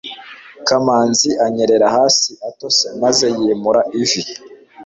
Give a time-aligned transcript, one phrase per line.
[0.67, 4.21] kamanzi anyerera hasi atose maze yimura ivi